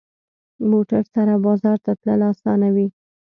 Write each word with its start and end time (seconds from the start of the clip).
موټر 0.71 1.03
سره 1.15 1.33
بازار 1.45 1.77
ته 1.85 1.91
تلل 2.03 2.21
اسانه 2.31 2.69
وي. 2.75 2.87